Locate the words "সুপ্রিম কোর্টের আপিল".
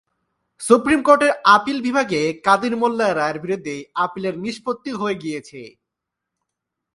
0.61-1.77